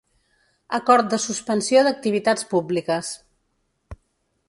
Acord 0.77 1.11
de 1.11 1.19
suspensió 1.27 1.85
d’activitats 1.89 2.49
públiques. 2.55 3.13